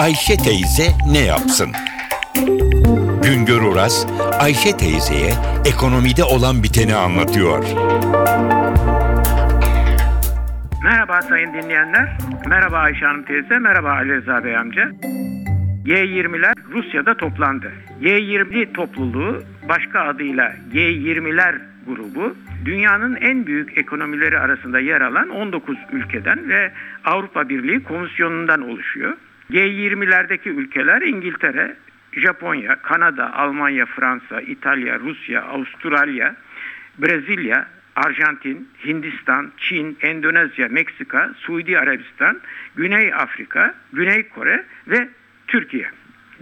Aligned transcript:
Ayşe 0.00 0.36
teyze 0.36 0.82
ne 1.12 1.18
yapsın? 1.18 1.70
Güngör 3.22 3.62
Oras, 3.62 4.06
Ayşe 4.40 4.76
teyzeye 4.76 5.32
ekonomide 5.64 6.24
olan 6.24 6.62
biteni 6.62 6.94
anlatıyor. 6.94 7.64
Merhaba 10.84 11.22
sayın 11.22 11.54
dinleyenler. 11.54 12.18
Merhaba 12.46 12.78
Ayşe 12.78 13.06
Hanım 13.06 13.22
teyze, 13.22 13.58
merhaba 13.58 13.90
Ali 13.90 14.16
Rıza 14.16 14.44
Bey 14.44 14.56
amca. 14.56 14.82
G20'ler 15.84 16.54
Rusya'da 16.72 17.16
toplandı. 17.16 17.72
G20 18.02 18.72
topluluğu 18.72 19.42
başka 19.68 20.00
adıyla 20.00 20.52
G20'ler 20.72 21.58
grubu 21.86 22.36
dünyanın 22.64 23.16
en 23.16 23.46
büyük 23.46 23.78
ekonomileri 23.78 24.38
arasında 24.38 24.80
yer 24.80 25.00
alan 25.00 25.28
19 25.28 25.76
ülkeden 25.92 26.48
ve 26.48 26.72
Avrupa 27.04 27.48
Birliği 27.48 27.82
Komisyonu'ndan 27.82 28.62
oluşuyor. 28.62 29.16
G20'lerdeki 29.50 30.50
ülkeler 30.50 31.02
İngiltere, 31.02 31.76
Japonya, 32.12 32.76
Kanada, 32.82 33.34
Almanya, 33.34 33.86
Fransa, 33.86 34.40
İtalya, 34.40 34.98
Rusya, 34.98 35.42
Avustralya, 35.42 36.36
Brezilya, 36.98 37.66
Arjantin, 37.96 38.68
Hindistan, 38.84 39.52
Çin, 39.58 39.98
Endonezya, 40.02 40.68
Meksika, 40.68 41.30
Suudi 41.36 41.78
Arabistan, 41.78 42.40
Güney 42.76 43.14
Afrika, 43.14 43.74
Güney 43.92 44.28
Kore 44.28 44.64
ve 44.86 45.08
Türkiye. 45.46 45.90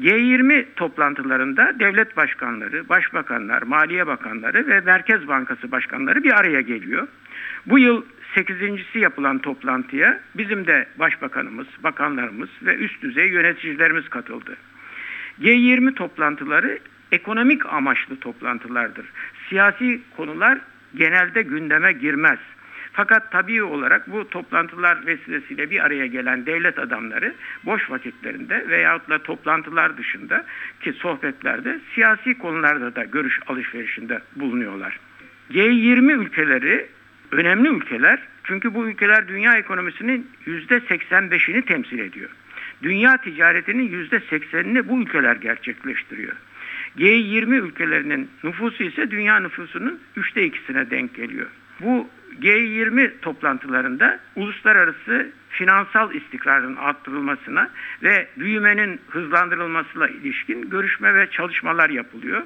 G20 0.00 0.64
toplantılarında 0.76 1.72
devlet 1.78 2.16
başkanları, 2.16 2.88
başbakanlar, 2.88 3.62
maliye 3.62 4.06
bakanları 4.06 4.66
ve 4.66 4.80
Merkez 4.80 5.28
Bankası 5.28 5.72
başkanları 5.72 6.24
bir 6.24 6.32
araya 6.32 6.60
geliyor. 6.60 7.08
Bu 7.66 7.78
yıl 7.78 8.04
8.si 8.36 8.98
yapılan 8.98 9.38
toplantıya 9.38 10.20
bizim 10.34 10.66
de 10.66 10.86
başbakanımız, 10.98 11.66
bakanlarımız 11.82 12.48
ve 12.62 12.74
üst 12.74 13.02
düzey 13.02 13.28
yöneticilerimiz 13.28 14.08
katıldı. 14.08 14.56
G20 15.40 15.94
toplantıları 15.94 16.78
ekonomik 17.12 17.66
amaçlı 17.66 18.20
toplantılardır. 18.20 19.06
Siyasi 19.48 20.00
konular 20.16 20.58
genelde 20.94 21.42
gündeme 21.42 21.92
girmez. 21.92 22.38
Fakat 22.98 23.32
tabii 23.32 23.62
olarak 23.62 24.12
bu 24.12 24.28
toplantılar 24.28 25.06
vesilesiyle 25.06 25.70
bir 25.70 25.84
araya 25.84 26.06
gelen 26.06 26.46
devlet 26.46 26.78
adamları 26.78 27.34
boş 27.64 27.90
vakitlerinde 27.90 28.68
veyahut 28.68 29.10
da 29.10 29.18
toplantılar 29.18 29.96
dışında 29.96 30.44
ki 30.80 30.92
sohbetlerde 30.92 31.80
siyasi 31.94 32.38
konularda 32.38 32.94
da 32.94 33.04
görüş 33.04 33.40
alışverişinde 33.46 34.20
bulunuyorlar. 34.36 35.00
G20 35.50 36.12
ülkeleri 36.12 36.86
önemli 37.32 37.68
ülkeler 37.68 38.18
çünkü 38.44 38.74
bu 38.74 38.86
ülkeler 38.86 39.28
dünya 39.28 39.52
ekonomisinin 39.56 40.30
%85'ini 40.46 41.62
temsil 41.62 41.98
ediyor. 41.98 42.30
Dünya 42.82 43.16
ticaretinin 43.16 44.08
%80'ini 44.10 44.88
bu 44.88 45.00
ülkeler 45.02 45.36
gerçekleştiriyor. 45.36 46.36
G20 46.96 47.54
ülkelerinin 47.54 48.30
nüfusu 48.44 48.82
ise 48.82 49.10
dünya 49.10 49.40
nüfusunun 49.40 50.00
üçte 50.16 50.44
ikisine 50.44 50.90
denk 50.90 51.14
geliyor. 51.14 51.46
Bu 51.80 52.08
G20 52.40 53.20
toplantılarında 53.20 54.20
uluslararası 54.36 55.30
finansal 55.50 56.14
istikrarın 56.14 56.76
arttırılmasına 56.76 57.70
ve 58.02 58.28
büyümenin 58.36 59.00
hızlandırılmasına 59.08 60.08
ilişkin 60.08 60.70
görüşme 60.70 61.14
ve 61.14 61.30
çalışmalar 61.30 61.90
yapılıyor. 61.90 62.42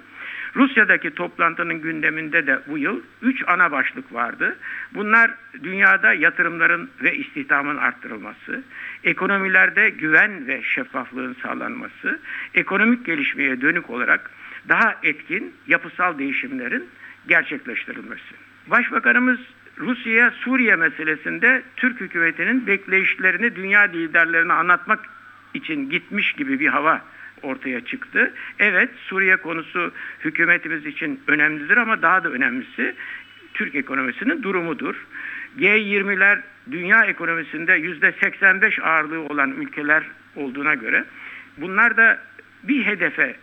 Rusya'daki 0.56 1.10
toplantının 1.10 1.82
gündeminde 1.82 2.46
de 2.46 2.58
bu 2.66 2.78
yıl 2.78 3.00
3 3.22 3.44
ana 3.46 3.72
başlık 3.72 4.14
vardı. 4.14 4.56
Bunlar 4.94 5.30
dünyada 5.62 6.12
yatırımların 6.12 6.90
ve 7.02 7.16
istihdamın 7.16 7.76
arttırılması, 7.76 8.62
ekonomilerde 9.04 9.90
güven 9.90 10.46
ve 10.46 10.62
şeffaflığın 10.62 11.36
sağlanması, 11.42 12.20
ekonomik 12.54 13.06
gelişmeye 13.06 13.60
dönük 13.60 13.90
olarak 13.90 14.30
daha 14.68 14.94
etkin 15.02 15.54
yapısal 15.66 16.18
değişimlerin 16.18 16.88
gerçekleştirilmesi. 17.28 18.34
Başbakanımız 18.66 19.38
Rusya'ya 19.78 20.30
Suriye 20.30 20.76
meselesinde 20.76 21.62
Türk 21.76 22.00
hükümetinin 22.00 22.66
bekleyişlerini 22.66 23.56
dünya 23.56 23.80
liderlerine 23.80 24.52
anlatmak 24.52 25.00
için 25.54 25.90
gitmiş 25.90 26.32
gibi 26.32 26.60
bir 26.60 26.68
hava 26.68 27.02
ortaya 27.42 27.84
çıktı. 27.84 28.34
Evet 28.58 28.90
Suriye 29.06 29.36
konusu 29.36 29.92
hükümetimiz 30.24 30.86
için 30.86 31.20
önemlidir 31.26 31.76
ama 31.76 32.02
daha 32.02 32.24
da 32.24 32.30
önemlisi 32.30 32.94
Türk 33.54 33.74
ekonomisinin 33.74 34.42
durumudur. 34.42 35.06
G20'ler 35.58 36.40
dünya 36.70 37.04
ekonomisinde 37.04 37.72
%85 37.78 38.82
ağırlığı 38.82 39.20
olan 39.20 39.50
ülkeler 39.50 40.02
olduğuna 40.36 40.74
göre 40.74 41.04
bunlar 41.56 41.96
da 41.96 42.18
bir 42.62 42.86
hedefe 42.86 43.36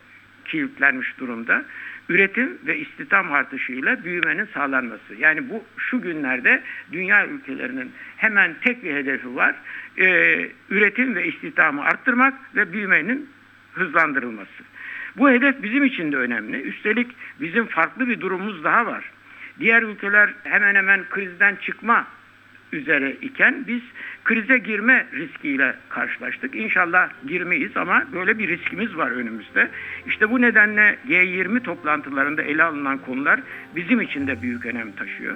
kilitlenmiş 0.45 1.19
durumda. 1.19 1.65
Üretim 2.09 2.57
ve 2.65 2.77
istihdam 2.77 3.31
artışıyla 3.31 4.03
büyümenin 4.03 4.47
sağlanması. 4.53 5.15
Yani 5.17 5.49
bu 5.49 5.63
şu 5.77 6.01
günlerde 6.01 6.61
dünya 6.91 7.27
ülkelerinin 7.27 7.91
hemen 8.17 8.55
tek 8.61 8.83
bir 8.83 8.95
hedefi 8.95 9.35
var. 9.35 9.55
Ee, 9.97 10.49
üretim 10.69 11.15
ve 11.15 11.27
istihdamı 11.27 11.83
arttırmak 11.83 12.33
ve 12.55 12.73
büyümenin 12.73 13.29
hızlandırılması. 13.73 14.63
Bu 15.17 15.29
hedef 15.29 15.63
bizim 15.63 15.83
için 15.83 16.11
de 16.11 16.17
önemli. 16.17 16.61
Üstelik 16.61 17.07
bizim 17.41 17.65
farklı 17.65 18.07
bir 18.07 18.21
durumumuz 18.21 18.63
daha 18.63 18.85
var. 18.85 19.11
Diğer 19.59 19.83
ülkeler 19.83 20.33
hemen 20.43 20.75
hemen 20.75 21.03
krizden 21.09 21.55
çıkma 21.55 22.07
üzere 22.71 23.15
iken 23.21 23.63
biz 23.67 23.81
krize 24.23 24.57
girme 24.57 25.07
riskiyle 25.13 25.75
karşılaştık. 25.89 26.55
İnşallah 26.55 27.09
girmeyiz 27.27 27.77
ama 27.77 28.03
böyle 28.13 28.39
bir 28.39 28.47
riskimiz 28.47 28.97
var 28.97 29.11
önümüzde. 29.11 29.69
İşte 30.07 30.31
bu 30.31 30.41
nedenle 30.41 30.97
G20 31.07 31.59
toplantılarında 31.59 32.41
ele 32.41 32.63
alınan 32.63 32.97
konular 32.97 33.39
bizim 33.75 34.01
için 34.01 34.27
de 34.27 34.41
büyük 34.41 34.65
önem 34.65 34.91
taşıyor. 34.91 35.35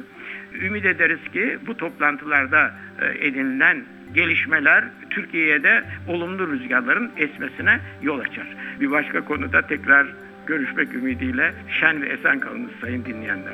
Ümit 0.61 0.85
ederiz 0.85 1.31
ki 1.33 1.57
bu 1.67 1.77
toplantılarda 1.77 2.75
e, 3.01 3.27
edinilen 3.27 3.83
gelişmeler 4.13 4.83
Türkiye'ye 5.09 5.63
de 5.63 5.83
olumlu 6.07 6.51
rüzgarların 6.51 7.11
esmesine 7.17 7.79
yol 8.01 8.19
açar. 8.19 8.47
Bir 8.79 8.91
başka 8.91 9.25
konuda 9.25 9.61
tekrar 9.61 10.07
görüşmek 10.47 10.93
ümidiyle 10.93 11.53
şen 11.79 12.01
ve 12.01 12.09
esen 12.09 12.39
kalınız 12.39 12.72
sayın 12.81 13.05
dinleyenler. 13.05 13.53